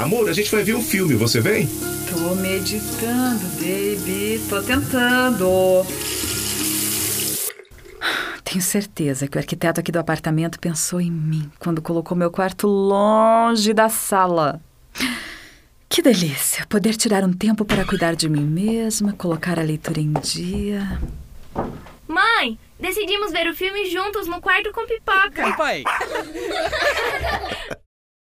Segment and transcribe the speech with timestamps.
[0.00, 1.68] Amor, a gente vai ver um filme, você vem?
[2.08, 4.40] Tô meditando, baby.
[4.48, 5.84] Tô tentando.
[8.42, 12.66] Tenho certeza que o arquiteto aqui do apartamento pensou em mim quando colocou meu quarto
[12.66, 14.58] longe da sala.
[15.86, 20.14] Que delícia poder tirar um tempo para cuidar de mim mesma, colocar a leitura em
[20.14, 20.98] dia.
[22.08, 25.44] Mãe, decidimos ver o filme juntos no quarto com pipoca.
[25.44, 25.84] Oi, pai.